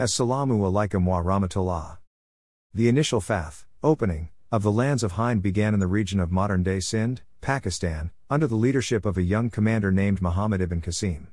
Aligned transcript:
Assalamu 0.00 0.58
alaikum 0.60 1.04
wa 1.04 1.22
rahmatullah. 1.22 1.98
The 2.72 2.88
initial 2.88 3.20
fath, 3.20 3.66
opening, 3.82 4.30
of 4.50 4.62
the 4.62 4.72
lands 4.72 5.02
of 5.02 5.12
Hind 5.12 5.42
began 5.42 5.74
in 5.74 5.80
the 5.80 5.86
region 5.86 6.20
of 6.20 6.32
modern 6.32 6.62
day 6.62 6.80
Sindh, 6.80 7.20
Pakistan, 7.42 8.10
under 8.30 8.46
the 8.46 8.56
leadership 8.56 9.04
of 9.04 9.18
a 9.18 9.22
young 9.22 9.50
commander 9.50 9.92
named 9.92 10.22
Muhammad 10.22 10.62
ibn 10.62 10.80
Qasim. 10.80 11.26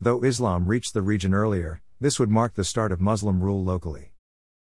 Though 0.00 0.24
Islam 0.24 0.66
reached 0.66 0.94
the 0.94 1.02
region 1.02 1.32
earlier, 1.32 1.80
this 2.00 2.18
would 2.18 2.28
mark 2.28 2.54
the 2.54 2.64
start 2.64 2.90
of 2.90 3.00
Muslim 3.00 3.40
rule 3.40 3.62
locally. 3.62 4.14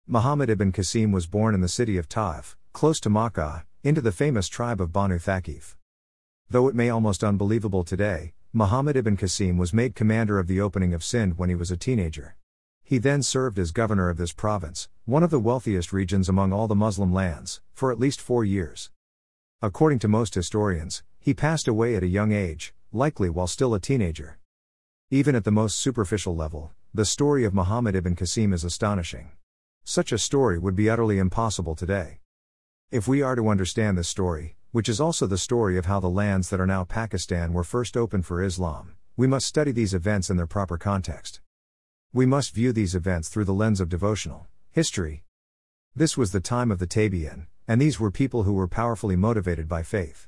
Muhammad 0.07 0.51
ibn 0.51 0.71
Qasim 0.71 1.11
was 1.11 1.27
born 1.27 1.55
in 1.55 1.63
the 1.63 1.67
city 1.67 1.97
of 1.97 2.11
Taif, 2.11 2.59
close 2.75 3.01
to 3.01 3.09
Makkah, 3.09 3.65
into 3.83 4.03
the 4.03 4.13
famous 4.13 4.49
tribe 4.49 4.83
of 4.83 4.93
Banu 4.93 5.17
Thaqif. 5.17 5.77
Though 6.51 6.69
it 6.69 6.75
may 6.75 6.91
almost 6.91 7.25
unbelievable 7.25 7.85
today, 7.85 8.35
Muhammad 8.53 8.97
ibn 8.97 9.17
Qasim 9.17 9.57
was 9.57 9.73
made 9.73 9.95
commander 9.95 10.39
of 10.39 10.47
the 10.47 10.61
opening 10.61 10.93
of 10.93 11.03
Sindh 11.03 11.39
when 11.39 11.49
he 11.49 11.55
was 11.55 11.71
a 11.71 11.79
teenager. 11.79 12.37
He 12.91 12.99
then 12.99 13.23
served 13.23 13.57
as 13.61 13.71
governor 13.71 14.09
of 14.09 14.17
this 14.17 14.33
province, 14.33 14.89
one 15.05 15.23
of 15.23 15.31
the 15.31 15.39
wealthiest 15.39 15.93
regions 15.93 16.29
among 16.29 16.53
all 16.53 16.67
the 16.67 16.75
Muslim 16.75 17.13
lands, 17.15 17.61
for 17.73 17.93
at 17.93 18.01
least 18.01 18.21
four 18.21 18.45
years. 18.45 18.91
According 19.63 20.01
to 20.01 20.09
most 20.09 20.35
historians, 20.35 21.05
he 21.21 21.33
passed 21.33 21.69
away 21.69 21.95
at 21.95 22.03
a 22.03 22.09
young 22.09 22.33
age, 22.33 22.75
likely 22.91 23.31
while 23.31 23.47
still 23.47 23.75
a 23.75 23.79
teenager. 23.79 24.41
Even 25.09 25.37
at 25.37 25.45
the 25.45 25.53
most 25.53 25.79
superficial 25.79 26.35
level, 26.35 26.73
the 26.93 27.05
story 27.05 27.45
of 27.45 27.55
Muhammad 27.55 27.95
ibn 27.95 28.17
Qasim 28.17 28.53
is 28.53 28.65
astonishing. 28.65 29.31
Such 29.85 30.11
a 30.11 30.19
story 30.19 30.59
would 30.59 30.75
be 30.75 30.91
utterly 30.91 31.19
impossible 31.19 31.77
today. 31.77 32.19
If 32.91 33.07
we 33.07 33.23
are 33.23 33.37
to 33.37 33.51
understand 33.51 33.99
this 33.99 34.09
story, 34.09 34.57
which 34.73 34.89
is 34.89 35.01
also 35.01 35.29
the 35.29 35.39
story 35.39 35.79
of 35.79 35.87
how 35.87 36.01
the 36.01 36.11
lands 36.11 36.51
that 36.51 36.61
are 36.61 36.67
now 36.67 36.83
Pakistan 36.83 37.53
were 37.53 37.63
first 37.63 37.97
opened 37.97 38.27
for 38.27 38.43
Islam, 38.43 38.97
we 39.17 39.29
must 39.29 39.47
study 39.47 39.71
these 39.71 39.95
events 39.95 40.29
in 40.29 40.37
their 40.37 40.49
proper 40.49 40.77
context. 40.77 41.41
We 42.13 42.27
must 42.27 42.57
view 42.57 42.73
these 42.73 42.97
events 42.97 43.29
through 43.29 43.45
the 43.45 43.55
lens 43.55 43.81
of 43.81 43.89
devotional 43.89 44.49
history. 44.73 45.23
This 45.95 46.17
was 46.17 46.33
the 46.33 46.41
time 46.41 46.73
of 46.73 46.81
the 46.81 46.87
Tabi'in, 46.89 47.47
and 47.69 47.81
these 47.81 48.01
were 48.01 48.11
people 48.11 48.43
who 48.43 48.53
were 48.53 48.67
powerfully 48.67 49.15
motivated 49.15 49.69
by 49.69 49.85
faith. 49.85 50.27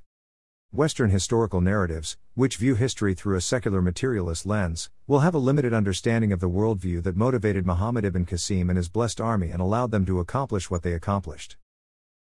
Western 0.70 1.10
historical 1.10 1.60
narratives, 1.60 2.16
which 2.34 2.56
view 2.56 2.76
history 2.76 3.14
through 3.14 3.36
a 3.36 3.40
secular 3.40 3.82
materialist 3.82 4.46
lens, 4.46 4.90
will 5.08 5.20
have 5.20 5.34
a 5.34 5.38
limited 5.38 5.74
understanding 5.74 6.30
of 6.30 6.38
the 6.38 6.48
worldview 6.48 7.02
that 7.02 7.16
motivated 7.16 7.66
Muhammad 7.66 8.04
ibn 8.04 8.26
Qasim 8.26 8.68
and 8.68 8.76
his 8.76 8.88
blessed 8.88 9.20
army 9.20 9.50
and 9.50 9.60
allowed 9.60 9.90
them 9.90 10.06
to 10.06 10.20
accomplish 10.20 10.70
what 10.70 10.84
they 10.84 10.92
accomplished. 10.92 11.56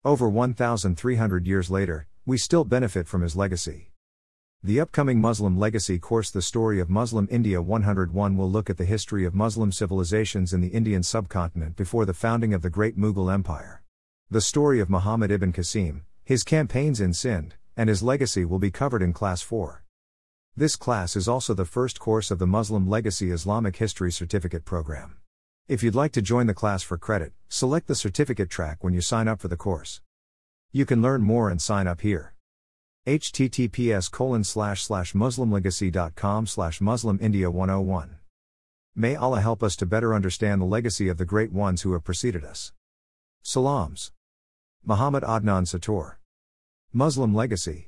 Over 0.05 0.29
1,300 0.29 1.47
years 1.49 1.69
later, 1.69 2.07
we 2.25 2.39
still 2.39 2.63
benefit 2.63 3.09
from 3.09 3.23
his 3.23 3.35
legacy. 3.35 3.91
The 4.65 4.81
upcoming 4.81 5.21
Muslim 5.21 5.57
Legacy 5.57 6.01
course 6.01 6.33
The 6.33 6.43
Story 6.43 6.81
of 6.81 6.91
Muslim 6.91 7.29
India 7.31 7.63
101 7.63 8.37
will 8.37 8.51
look 8.51 8.69
at 8.69 8.77
the 8.77 8.85
history 8.85 9.25
of 9.25 9.33
Muslim 9.33 9.71
civilizations 9.71 10.53
in 10.53 10.61
the 10.61 10.67
Indian 10.67 11.05
subcontinent 11.05 11.77
before 11.77 12.05
the 12.05 12.13
founding 12.13 12.53
of 12.53 12.63
the 12.63 12.69
great 12.69 12.99
Mughal 12.99 13.33
Empire. 13.33 13.85
The 14.33 14.41
story 14.41 14.81
of 14.81 14.91
Muhammad 14.91 15.31
ibn 15.31 15.53
Qasim, 15.53 16.01
his 16.25 16.43
campaigns 16.43 17.01
in 17.01 17.15
Sindh, 17.15 17.55
and 17.77 17.89
his 17.89 18.03
legacy 18.03 18.45
will 18.45 18.59
be 18.59 18.73
covered 18.73 19.01
in 19.01 19.13
Class 19.13 19.43
4. 19.43 19.85
This 20.57 20.75
class 20.75 21.15
is 21.15 21.29
also 21.29 21.55
the 21.55 21.65
first 21.65 22.01
course 22.01 22.33
of 22.33 22.41
the 22.41 22.47
Muslim 22.49 22.89
Legacy 22.89 23.31
Islamic 23.31 23.77
History 23.77 24.11
Certificate 24.11 24.65
Program. 24.65 25.19
If 25.69 25.85
you'd 25.85 25.95
like 25.95 26.11
to 26.15 26.21
join 26.21 26.49
the 26.49 26.53
class 26.53 26.83
for 26.83 26.99
credit, 26.99 27.33
select 27.49 27.87
the 27.87 27.95
certificate 27.95 28.51
track 28.51 28.79
when 28.83 28.93
you 28.93 29.03
sign 29.03 29.29
up 29.29 29.39
for 29.39 29.47
the 29.47 29.57
course. 29.57 30.01
You 30.73 30.85
can 30.85 31.01
learn 31.01 31.23
more 31.23 31.49
and 31.49 31.63
sign 31.63 31.87
up 31.87 32.01
here 32.01 32.35
https 33.09 34.11
colon 34.11 34.45
slash 34.45 34.83
slash 34.83 35.15
muslimlegacy.com 35.15 36.47
slash 36.47 36.79
muslimindia 36.81 37.49
101 37.51 38.19
may 38.95 39.17
allah 39.17 39.41
help 39.41 39.63
us 39.63 39.77
to 39.77 39.87
better 39.87 40.13
understand 40.15 40.61
the 40.61 40.67
legacy 40.67 41.09
of 41.09 41.17
the 41.17 41.25
great 41.25 41.51
ones 41.51 41.83
who 41.83 41.93
have 41.93 42.05
preceded 42.05 42.45
us. 42.45 42.73
Salams. 43.43 44.13
Muhammad 44.85 45.23
adnan 45.23 45.67
sator. 45.67 46.19
Muslim 46.93 47.35
legacy 47.35 47.87